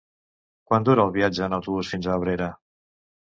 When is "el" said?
1.09-1.13